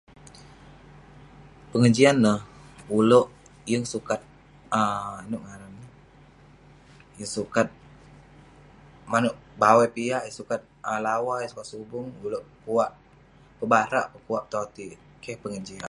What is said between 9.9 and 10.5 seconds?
piak, yeng